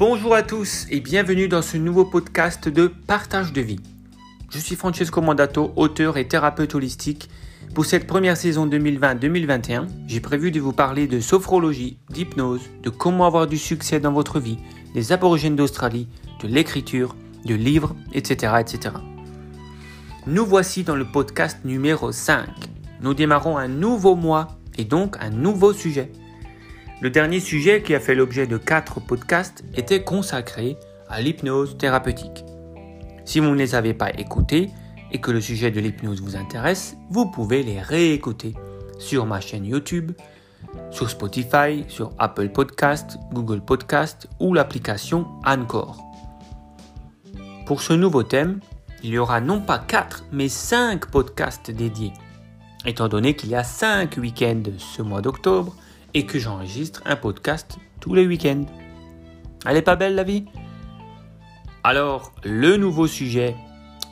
[0.00, 3.80] Bonjour à tous et bienvenue dans ce nouveau podcast de partage de vie.
[4.48, 7.28] Je suis Francesco Mandato, auteur et thérapeute holistique.
[7.74, 13.26] Pour cette première saison 2020-2021, j'ai prévu de vous parler de sophrologie, d'hypnose, de comment
[13.26, 14.56] avoir du succès dans votre vie,
[14.94, 16.08] des aborigènes d'Australie,
[16.42, 18.94] de l'écriture, de livres, etc., etc.
[20.26, 22.48] Nous voici dans le podcast numéro 5.
[23.02, 24.48] Nous démarrons un nouveau mois
[24.78, 26.10] et donc un nouveau sujet.
[27.02, 30.76] Le dernier sujet qui a fait l'objet de quatre podcasts était consacré
[31.08, 32.44] à l'hypnose thérapeutique.
[33.24, 34.68] Si vous ne les avez pas écoutés
[35.10, 38.52] et que le sujet de l'hypnose vous intéresse, vous pouvez les réécouter
[38.98, 40.12] sur ma chaîne YouTube,
[40.90, 46.04] sur Spotify, sur Apple Podcast, Google Podcast ou l'application Anchor.
[47.64, 48.60] Pour ce nouveau thème,
[49.02, 52.12] il y aura non pas 4 mais 5 podcasts dédiés.
[52.84, 55.74] Étant donné qu'il y a 5 week-ends ce mois d'octobre,
[56.14, 58.64] et que j'enregistre un podcast tous les week-ends.
[59.66, 60.44] Elle est pas belle la vie?
[61.82, 63.56] Alors, le nouveau sujet,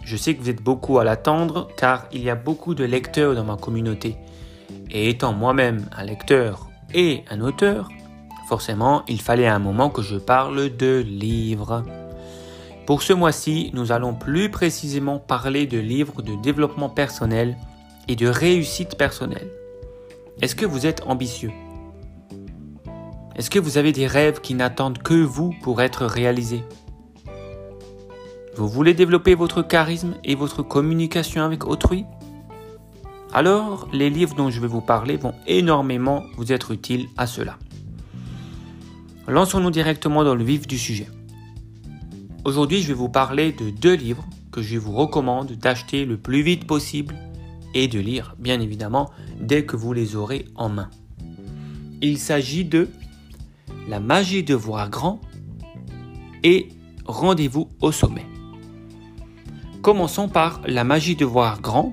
[0.05, 3.34] je sais que vous êtes beaucoup à l'attendre car il y a beaucoup de lecteurs
[3.34, 4.17] dans ma communauté.
[4.91, 7.89] Et étant moi-même un lecteur et un auteur,
[8.48, 11.84] forcément, il fallait un moment que je parle de livres.
[12.87, 17.59] Pour ce mois-ci, nous allons plus précisément parler de livres de développement personnel
[18.09, 19.50] et de réussite personnelle.
[20.41, 21.53] Est-ce que vous êtes ambitieux?
[23.39, 26.64] Est-ce que vous avez des rêves qui n'attendent que vous pour être réalisés?
[28.56, 32.05] Vous voulez développer votre charisme et votre communication avec autrui?
[33.33, 37.56] Alors, les livres dont je vais vous parler vont énormément vous être utiles à cela.
[39.28, 41.06] Lançons-nous directement dans le vif du sujet.
[42.44, 46.42] Aujourd'hui, je vais vous parler de deux livres que je vous recommande d'acheter le plus
[46.42, 47.14] vite possible
[47.72, 50.91] et de lire, bien évidemment, dès que vous les aurez en main.
[52.03, 52.89] Il s'agit de
[53.89, 55.19] la magie de voir grand
[56.44, 56.69] et
[57.06, 58.27] rendez-vous au sommet.
[59.81, 61.93] Commençons par La magie de voir grand,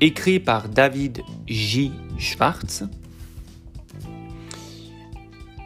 [0.00, 1.90] écrit par David J.
[2.18, 2.84] Schwartz.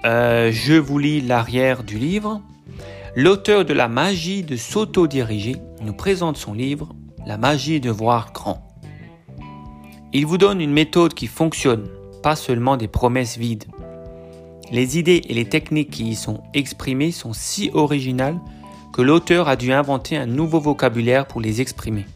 [0.07, 2.41] Euh, je vous lis l'arrière du livre.
[3.15, 6.95] L'auteur de La magie de s'auto-diriger nous présente son livre
[7.27, 8.67] La magie de voir grand.
[10.15, 11.89] Il vous donne une méthode qui fonctionne,
[12.23, 13.65] pas seulement des promesses vides.
[14.73, 18.41] Les idées et les techniques qui y sont exprimées sont si originales
[18.93, 22.07] que l'auteur a dû inventer un nouveau vocabulaire pour les exprimer.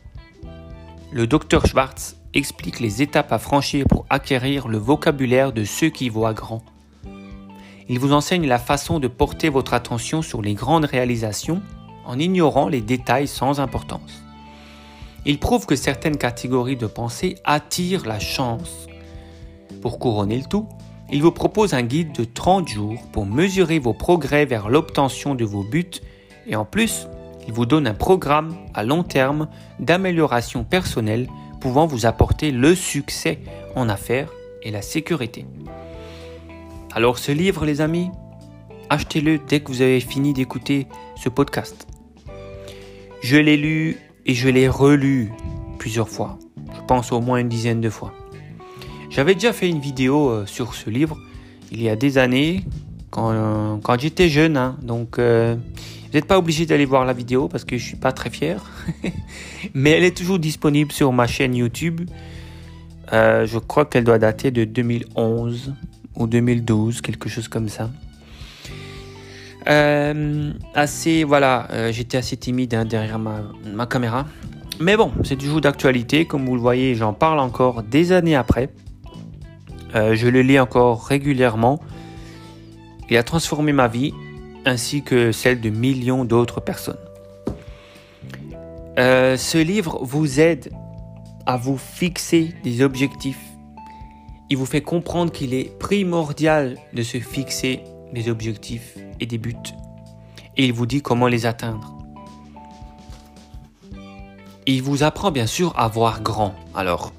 [1.12, 6.08] Le docteur Schwartz explique les étapes à franchir pour acquérir le vocabulaire de ceux qui
[6.08, 6.62] voient grand.
[7.88, 11.62] Il vous enseigne la façon de porter votre attention sur les grandes réalisations
[12.04, 14.22] en ignorant les détails sans importance.
[15.26, 18.86] Il prouve que certaines catégories de pensée attirent la chance.
[19.82, 20.66] Pour couronner le tout,
[21.12, 25.44] il vous propose un guide de 30 jours pour mesurer vos progrès vers l'obtention de
[25.44, 26.00] vos buts
[26.46, 27.08] et en plus,
[27.46, 29.48] il vous donne un programme à long terme
[29.80, 31.28] d'amélioration personnelle
[31.60, 33.40] pouvant vous apporter le succès
[33.74, 34.32] en affaires
[34.62, 35.46] et la sécurité.
[36.92, 38.10] Alors ce livre les amis,
[38.88, 41.86] achetez-le dès que vous avez fini d'écouter ce podcast.
[43.22, 45.32] Je l'ai lu et je l'ai relu
[45.78, 46.38] plusieurs fois.
[46.74, 48.12] Je pense au moins une dizaine de fois.
[49.10, 51.18] J'avais déjà fait une vidéo euh, sur ce livre
[51.72, 52.64] il y a des années,
[53.10, 54.56] quand, euh, j'étais jeune.
[54.56, 54.76] Hein.
[54.82, 58.12] donc, euh, vous n'êtes pas obligé d'aller voir la vidéo parce que je suis pas
[58.12, 58.64] très fier.
[59.74, 62.02] Mais elle est toujours disponible sur ma chaîne YouTube.
[63.12, 65.74] je crois qu'elle doit dater de 2011
[66.16, 67.90] ou 2012, quelque chose comme ça.
[70.74, 74.26] assez, voilà, j'étais assez timide hein, derrière ma, ma caméra.
[74.80, 76.24] Mais bon, c'est toujours d'actualité.
[76.24, 78.70] Comme vous le voyez, j'en parle encore des années après.
[79.94, 81.80] Euh, je le lis encore régulièrement.
[83.08, 84.12] Il a transformé ma vie
[84.64, 86.98] ainsi que celle de millions d'autres personnes.
[88.98, 90.70] Euh, ce livre vous aide
[91.46, 93.40] à vous fixer des objectifs.
[94.50, 97.80] Il vous fait comprendre qu'il est primordial de se fixer
[98.12, 99.54] des objectifs et des buts.
[100.56, 101.96] Et il vous dit comment les atteindre.
[104.66, 106.54] Il vous apprend bien sûr à voir grand.
[106.74, 107.12] Alors,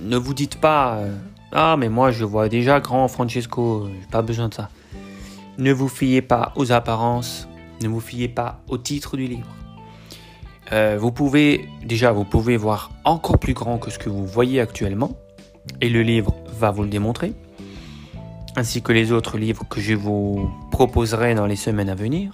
[0.00, 1.14] ne vous dites pas euh,
[1.52, 4.68] ah, mais moi je vois déjà grand Francesco, pas besoin de ça.
[5.58, 7.48] Ne vous fiez pas aux apparences,
[7.82, 9.48] ne vous fiez pas au titre du livre.
[10.72, 14.60] Euh, vous pouvez déjà vous pouvez voir encore plus grand que ce que vous voyez
[14.60, 15.10] actuellement
[15.80, 17.34] et le livre va vous le démontrer
[18.56, 22.32] ainsi que les autres livres que je vous proposerai dans les semaines à venir.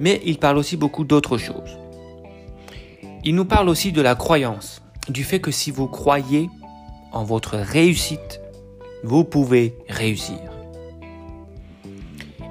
[0.00, 1.78] Mais il parle aussi beaucoup d'autres choses.
[3.24, 6.50] Il nous parle aussi de la croyance, du fait que si vous croyez
[7.14, 8.40] en votre réussite,
[9.04, 10.38] vous pouvez réussir.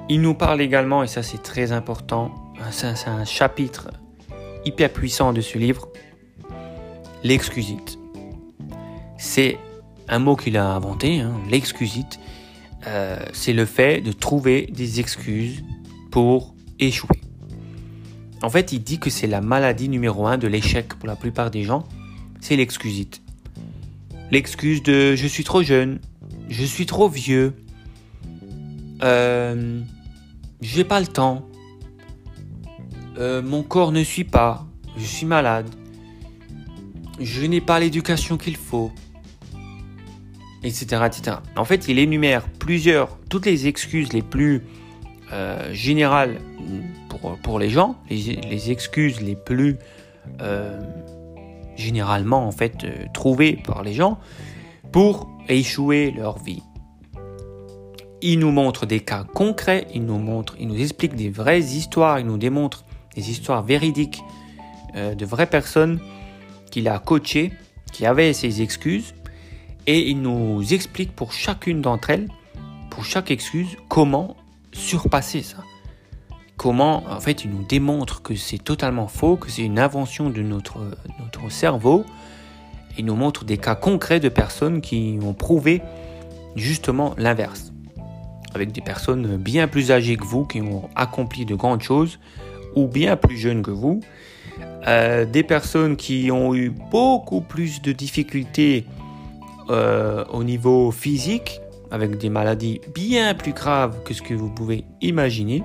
[0.08, 2.32] Il nous parle également, et ça c'est très important,
[2.70, 3.90] c'est un chapitre
[4.64, 5.88] hyper puissant de ce livre,
[7.22, 7.98] l'excusite.
[9.18, 9.58] C'est
[10.08, 12.18] un mot qu'il a inventé, hein, l'excusite.
[12.86, 15.62] Euh, c'est le fait de trouver des excuses
[16.10, 17.20] pour échouer.
[18.42, 21.50] En fait, il dit que c'est la maladie numéro un de l'échec pour la plupart
[21.50, 21.84] des gens,
[22.40, 23.23] c'est l'excusite.
[24.34, 26.00] L'excuse de je suis trop jeune,
[26.48, 27.54] je suis trop vieux,
[29.04, 29.80] euh,
[30.60, 31.46] j'ai pas le temps,
[33.16, 34.66] euh, mon corps ne suit pas,
[34.96, 35.70] je suis malade,
[37.20, 38.90] je n'ai pas l'éducation qu'il faut,
[40.64, 41.36] etc., etc.
[41.54, 44.62] En fait, il énumère plusieurs, toutes les excuses les plus
[45.32, 46.40] euh, générales
[47.08, 49.76] pour, pour, les gens, les, excuses les plus
[51.76, 54.18] généralement en fait trouvées par les gens
[54.92, 56.62] pour échouer leur vie.
[58.22, 62.18] Il nous montre des cas concrets, il nous montre, il nous explique des vraies histoires,
[62.18, 62.84] il nous démontre
[63.14, 64.22] des histoires véridiques
[64.96, 66.00] euh, de vraies personnes
[66.70, 67.52] qu'il a coachées,
[67.92, 69.14] qui avaient ces excuses,
[69.86, 72.28] et il nous explique pour chacune d'entre elles,
[72.90, 74.36] pour chaque excuse, comment
[74.72, 75.58] surpasser ça.
[76.56, 80.40] Comment, en fait, il nous démontre que c'est totalement faux, que c'est une invention de
[80.40, 80.78] notre,
[81.50, 82.04] cerveau.
[82.96, 85.82] Il nous montre des cas concrets de personnes qui ont prouvé
[86.54, 87.72] justement l'inverse.
[88.54, 92.20] Avec des personnes bien plus âgées que vous, qui ont accompli de grandes choses,
[92.76, 94.00] ou bien plus jeunes que vous,
[94.86, 98.86] euh, des personnes qui ont eu beaucoup plus de difficultés
[99.70, 101.60] euh, au niveau physique,
[101.90, 105.62] avec des maladies bien plus graves que ce que vous pouvez imaginer.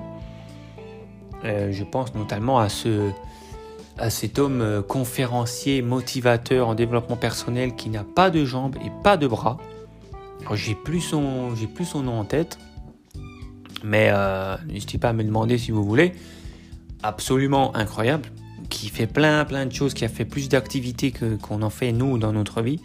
[1.44, 3.10] Euh, je pense notamment à, ce,
[3.98, 9.16] à cet homme conférencier, motivateur en développement personnel qui n'a pas de jambes et pas
[9.16, 9.58] de bras.
[10.54, 12.58] J'ai plus son, plus son nom en tête,
[13.84, 14.10] mais
[14.66, 16.14] n'hésitez pas à me demander si vous voulez
[17.02, 18.28] absolument incroyable,
[18.70, 21.92] qui fait plein plein de choses, qui a fait plus d'activités que qu'on en fait
[21.92, 22.80] nous dans notre vie.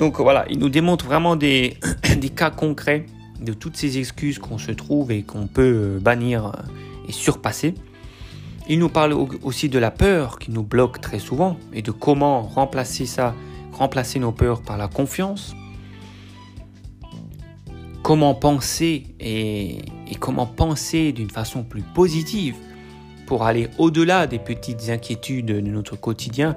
[0.00, 1.76] Donc voilà, il nous démontre vraiment des,
[2.16, 3.04] des cas concrets
[3.38, 6.50] de toutes ces excuses qu'on se trouve et qu'on peut euh, bannir euh,
[7.10, 7.74] et surpasser.
[8.68, 9.12] Il nous parle
[9.42, 13.34] aussi de la peur qui nous bloque très souvent et de comment remplacer ça,
[13.72, 15.56] remplacer nos peurs par la confiance.
[18.04, 19.78] Comment penser et,
[20.20, 22.54] comment penser d'une façon plus positive
[23.26, 26.56] pour aller au-delà des petites inquiétudes de notre quotidien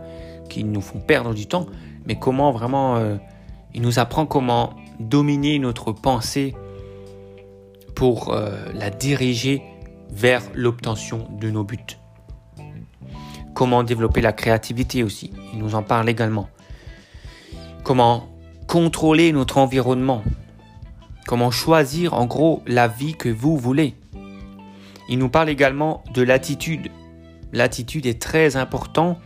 [0.50, 1.66] qui nous font perdre du temps,
[2.06, 3.16] mais comment vraiment euh,
[3.74, 6.54] il nous apprend comment dominer notre pensée
[7.96, 9.64] pour euh, la diriger
[10.13, 11.98] vers l'obtention de nos buts.
[13.54, 16.50] Comment développer la créativité aussi, il nous en parle également.
[17.83, 18.27] Comment
[18.68, 20.24] contrôler notre environnement.
[21.27, 23.95] Comment choisir en gros la vie que vous voulez.
[25.10, 26.89] Il nous parle également de l'attitude.
[27.51, 29.19] L'attitude est très important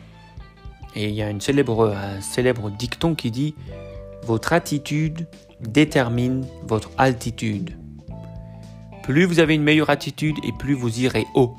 [0.96, 3.56] et il y a un célèbre dicton qui dit
[4.24, 5.28] Votre attitude
[5.62, 7.78] détermine votre altitude.
[9.08, 11.56] Plus vous avez une meilleure attitude et plus vous irez haut.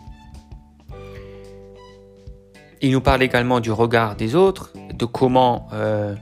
[2.82, 6.14] Il nous parle également du regard des autres, de comment, euh,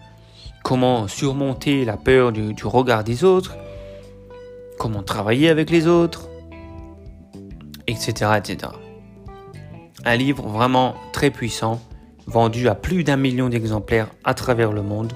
[0.63, 3.57] comment surmonter la peur du regard des autres,
[4.79, 6.29] comment travailler avec les autres,
[7.89, 8.73] etc., etc.
[10.05, 11.81] Un livre vraiment très puissant,
[12.29, 15.13] vendu à plus d'un million d'exemplaires à travers le monde,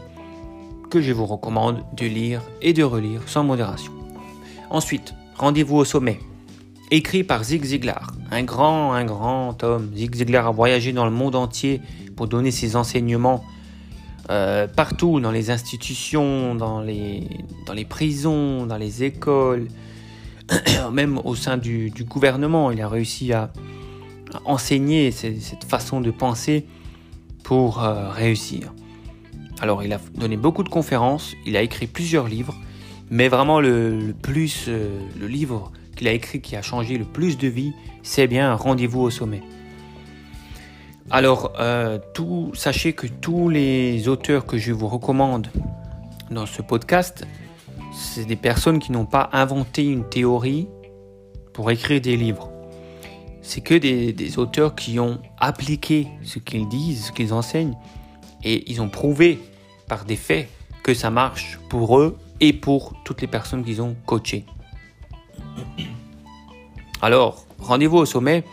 [0.91, 3.93] que je vous recommande de lire et de relire sans modération.
[4.71, 6.21] Ensuite, Rendez-vous au sommet,
[6.91, 9.91] écrit par Zig Ziglar, un grand, un grand homme.
[9.97, 11.81] Zig Ziglar a voyagé dans le monde entier
[12.15, 13.43] pour donner ses enseignements
[14.29, 17.27] euh, partout, dans les institutions, dans les,
[17.65, 19.69] dans les prisons, dans les écoles,
[20.93, 23.51] même au sein du, gouvernement, il a réussi à,
[24.45, 26.67] enseigner cette, façon de penser
[27.45, 28.75] pour euh, réussir.
[29.63, 32.55] Alors il a donné beaucoup de conférences, il a écrit plusieurs livres,
[33.11, 37.37] mais vraiment le, plus, euh, le livre qu'il a écrit qui a changé le plus
[37.37, 39.43] de vie, c'est bien Rendez-vous au sommet.
[41.11, 45.49] Alors, euh, tout, sachez que tous les auteurs que je vous recommande
[46.31, 47.27] dans ce podcast
[47.93, 50.69] c'est des personnes qui n'ont pas inventé une théorie
[51.53, 52.51] pour écrire des livres.
[53.43, 57.77] C'est que des, auteurs qui ont appliqué ce qu'ils disent, ce qu'ils enseignent,
[58.45, 59.41] et ils ont prouvé
[59.89, 60.49] par des faits
[60.83, 64.45] que ça marche pour eux et pour toutes les personnes qu'ils ont coachées.
[67.03, 68.45] Alors, rendez-vous au sommet,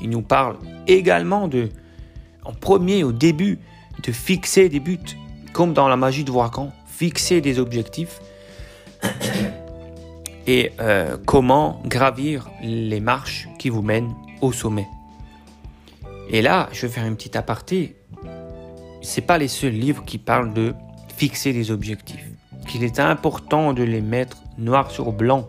[0.00, 1.68] il nous parle également de,
[2.44, 3.58] en premier, au début,
[4.02, 4.98] de fixer des buts,
[5.52, 8.20] comme dans la magie de Wakan, fixer des objectifs
[10.46, 14.86] et euh, comment gravir les marches qui vous mènent au sommet.
[16.28, 17.96] Et là, je vais faire une petite aparté.
[19.02, 20.74] C'est pas les seuls livres qui parlent de
[21.16, 22.31] fixer des objectifs.
[22.66, 25.48] Qu'il est important de les mettre noir sur blanc,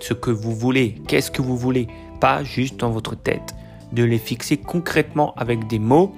[0.00, 1.88] ce que vous voulez, qu'est-ce que vous voulez,
[2.20, 3.54] pas juste dans votre tête.
[3.92, 6.14] De les fixer concrètement avec des mots,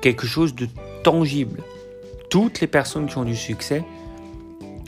[0.00, 0.68] quelque chose de
[1.02, 1.62] tangible.
[2.30, 3.84] Toutes les personnes qui ont du succès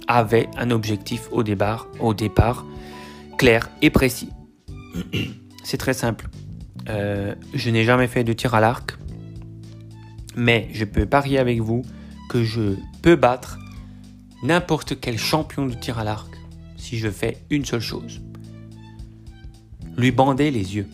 [0.08, 2.64] avaient un objectif au départ, au départ
[3.38, 4.30] clair et précis.
[5.64, 6.28] C'est très simple.
[6.88, 8.96] Euh, je n'ai jamais fait de tir à l'arc,
[10.36, 11.82] mais je peux parier avec vous
[12.28, 13.58] que je peux battre
[14.42, 16.36] n'importe quel champion de tir à l'arc
[16.76, 18.20] si je fais une seule chose.
[19.96, 20.86] Lui bander les yeux.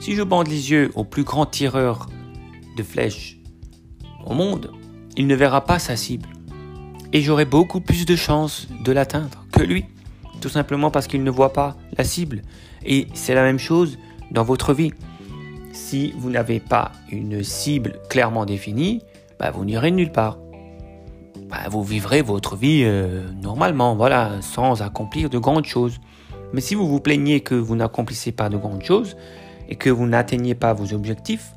[0.00, 2.08] Si je bande les yeux au plus grand tireur
[2.76, 3.38] de flèches
[4.26, 4.70] au monde,
[5.16, 6.28] il ne verra pas sa cible.
[7.12, 9.84] Et j'aurai beaucoup plus de chances de l'atteindre que lui.
[10.40, 12.42] Tout simplement parce qu'il ne voit pas la cible.
[12.84, 13.98] Et c'est la même chose
[14.30, 14.92] dans votre vie.
[15.72, 19.00] Si vous n'avez pas une cible clairement définie,
[19.38, 20.38] bah, vous n'irez nulle part.
[21.48, 26.00] Bah, vous vivrez votre vie euh, normalement, voilà, sans accomplir de grandes choses.
[26.52, 29.16] Mais si vous vous plaignez que vous n'accomplissez pas de grandes choses
[29.68, 31.52] et que vous n'atteignez pas vos objectifs,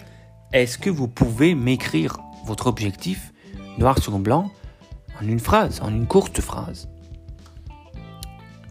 [0.54, 3.34] est-ce que vous pouvez m'écrire votre objectif
[3.78, 4.50] noir sur blanc
[5.22, 6.90] en une phrase, en une courte phrase?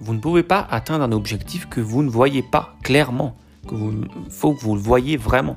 [0.00, 3.36] Vous ne pouvez pas atteindre un objectif que vous ne voyez pas clairement.
[3.72, 5.54] Il faut que vous le voyez vraiment,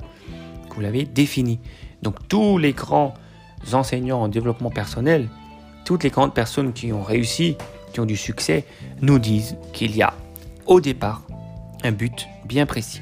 [0.68, 1.60] que vous l'avez défini.
[2.02, 3.14] Donc tous les grands
[3.72, 5.28] enseignants en développement personnel,
[5.90, 7.56] toutes les grandes personnes qui ont réussi,
[7.92, 8.64] qui ont du succès,
[9.02, 10.14] nous disent qu'il y a
[10.66, 11.22] au départ
[11.82, 13.00] un but bien précis.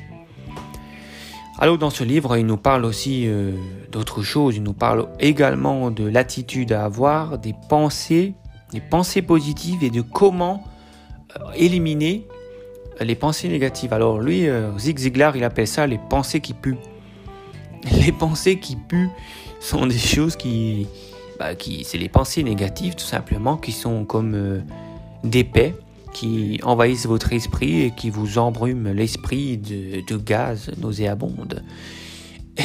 [1.58, 3.52] Alors dans ce livre, il nous parle aussi euh,
[3.92, 4.56] d'autres choses.
[4.56, 8.32] Il nous parle également de l'attitude à avoir, des pensées,
[8.72, 10.64] des pensées positives et de comment
[11.38, 12.26] euh, éliminer
[13.02, 13.92] les pensées négatives.
[13.92, 16.78] Alors lui, euh, Zig Ziglar, il appelle ça les pensées qui puent.
[17.92, 19.10] Les pensées qui puent
[19.60, 20.88] sont des choses qui,
[21.38, 21.50] bah,
[21.84, 24.62] c'est les pensées négatives tout simplement, qui sont comme
[25.24, 25.74] des paix
[26.12, 31.62] qui envahissent votre esprit et qui vous embrument l'esprit de, de, gaz nauséabonde.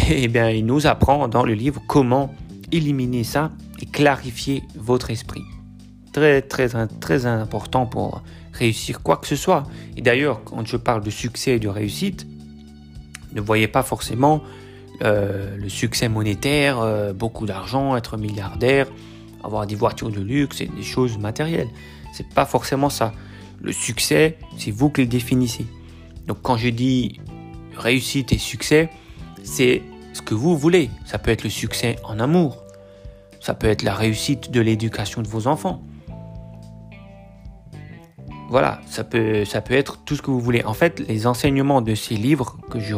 [0.10, 2.34] Eh bien, il nous apprend dans le livre comment
[2.72, 5.44] éliminer ça et clarifier votre esprit.
[6.14, 9.64] Très, très, très important pour réussir quoi que ce soit.
[9.96, 12.26] Et d'ailleurs, quand je parle de succès et de réussite,
[13.34, 14.42] ne voyez pas forcément
[15.02, 18.88] euh, le succès monétaire, euh, beaucoup d'argent, être milliardaire,
[19.44, 21.70] avoir des voitures de luxe et des choses matérielles.
[22.14, 23.14] C'est pas forcément ça.
[23.62, 25.66] Le succès, c'est vous qui le définissez.
[26.28, 27.20] Donc quand je dis
[27.76, 28.90] réussite et succès,
[29.44, 29.82] c'est
[30.14, 30.90] ce que vous voulez.
[31.06, 32.64] Ça peut être le succès en amour.
[33.40, 35.84] Ça peut être la réussite de l'éducation de vos enfants.
[38.54, 40.64] Voilà, ça peut, être tout ce que vous voulez.
[40.64, 42.94] En fait, les enseignements de ces livres que je,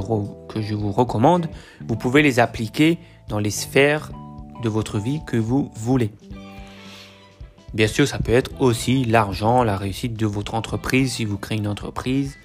[0.50, 1.48] que je vous recommande,
[1.88, 2.98] vous pouvez les appliquer
[3.30, 4.12] dans les sphères
[4.64, 6.12] de votre vie que vous voulez.
[7.74, 11.58] Bien sûr, ça peut être aussi l'argent, la réussite de votre entreprise si vous créez
[11.58, 12.36] une entreprise,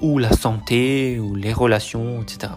[0.00, 2.52] ou la santé, ou les relations, etc.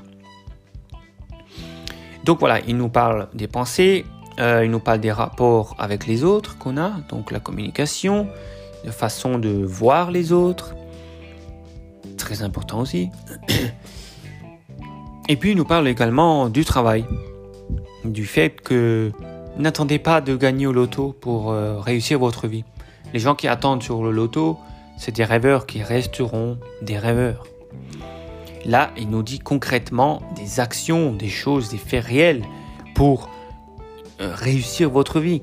[2.23, 4.05] Donc voilà, il nous parle des pensées,
[4.39, 8.27] euh, il nous parle des rapports avec les autres qu'on a, donc la communication,
[8.85, 10.75] de façon de voir les autres,
[12.17, 13.09] très important aussi.
[15.29, 17.05] Et puis il nous parle également du travail,
[18.03, 19.11] du fait que
[19.57, 22.63] N'attendez pas de gagner au loto pour euh, réussir votre vie.
[23.13, 24.57] Les gens qui attendent sur le loto,
[24.97, 27.45] c'est des rêveurs qui resteront des rêveurs.
[28.65, 32.43] Là, il nous dit concrètement des actions, des choses, des faits réels
[32.95, 33.29] pour
[34.21, 35.41] euh, réussir votre vie.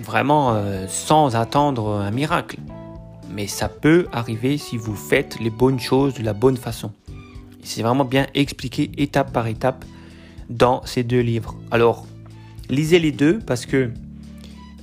[0.00, 2.58] Vraiment euh, sans attendre un miracle.
[3.30, 6.92] Mais ça peut arriver si vous faites les bonnes choses de la bonne façon.
[7.62, 9.84] C'est vraiment bien expliqué étape par étape
[10.48, 11.54] dans ces deux livres.
[11.70, 12.06] Alors,
[12.70, 13.90] lisez les deux parce que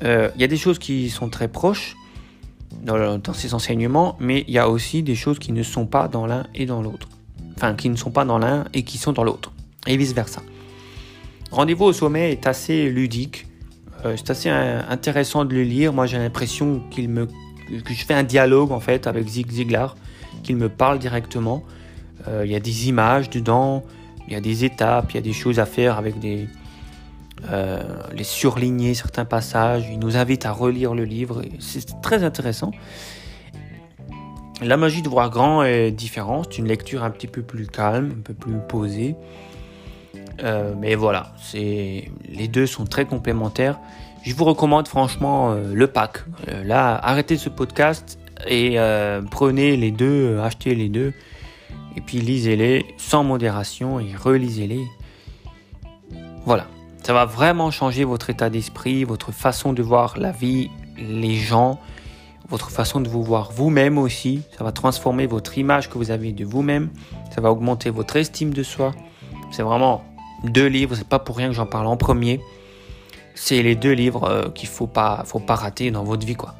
[0.03, 1.95] euh, il y a des choses qui sont très proches
[2.83, 6.25] dans, ces enseignements, mais il y a aussi des choses qui ne sont pas dans
[6.25, 7.09] l'un et dans l'autre.
[7.55, 9.51] Enfin, qui ne sont pas dans l'un et qui sont dans l'autre.
[9.87, 10.41] Et vice-versa.
[11.51, 13.47] Rendez-vous au sommet est assez ludique.
[14.05, 15.93] Euh, c'est assez intéressant de le lire.
[15.93, 19.95] Moi, j'ai l'impression qu'il me, que je fais un dialogue en fait avec Zig Ziglar,
[20.43, 21.63] qu'il me parle directement.
[22.27, 23.83] Euh, il y a des images dedans,
[24.27, 26.47] il y a des étapes, il y a des choses à faire avec des,
[27.51, 27.81] euh,
[28.13, 29.87] les surligner certains passages.
[29.91, 31.41] Il nous invite à relire le livre.
[31.59, 32.71] C'est très intéressant.
[34.61, 36.47] La magie de voir grand est différente.
[36.51, 39.15] C'est une lecture un petit peu plus calme, un peu plus posée.
[40.43, 43.79] Euh, mais voilà, c'est les deux sont très complémentaires.
[44.23, 46.23] Je vous recommande franchement euh, le pack.
[46.63, 51.13] là, arrêtez ce podcast, et euh, prenez les deux, achetez les deux
[51.95, 54.83] et puis lisez-les sans modération et relisez-les.
[56.45, 56.67] Voilà,
[57.03, 61.79] ça va vraiment changer votre état d'esprit, votre façon de voir la vie, les gens,
[62.49, 64.41] votre façon de vous voir vous-même aussi.
[64.57, 66.89] Ça va transformer votre image que vous avez de vous-même.
[67.33, 68.91] Ça va augmenter votre estime de soi.
[69.51, 70.03] C'est vraiment
[70.43, 72.41] deux livres, c'est pas pour rien que j'en parle en premier.
[73.33, 76.55] C'est les deux livres euh, qu'il faut pas, faut pas rater dans votre vie, quoi.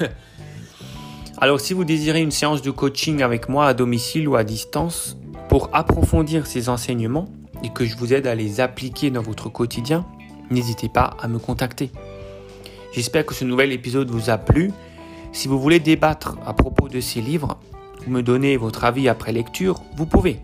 [1.38, 5.18] Alors, si vous désirez une séance de coaching avec moi à domicile ou à distance
[5.50, 7.28] pour approfondir ces enseignements
[7.62, 10.06] et que je vous aide à les appliquer dans votre quotidien,
[10.50, 11.90] n'hésitez pas à me contacter.
[12.92, 14.72] J'espère que ce nouvel épisode vous a plu.
[15.32, 17.58] Si vous voulez débattre à propos de ces livres
[18.06, 20.40] ou me donner votre avis après lecture, vous pouvez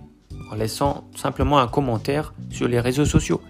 [0.52, 3.40] en laissant simplement un commentaire sur les réseaux sociaux.